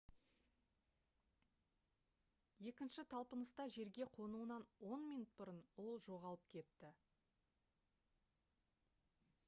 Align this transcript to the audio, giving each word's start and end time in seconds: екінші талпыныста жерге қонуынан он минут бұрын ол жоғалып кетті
екінші 2.71 3.03
талпыныста 3.11 3.65
жерге 3.75 4.07
қонуынан 4.15 4.65
он 4.95 5.05
минут 5.09 5.35
бұрын 5.41 5.59
ол 5.83 5.93
жоғалып 6.07 6.47
кетті 6.55 6.91